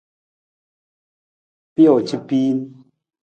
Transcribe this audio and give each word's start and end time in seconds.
Pijoo 1.73 2.01
ca 2.07 2.17
piin. 2.27 2.57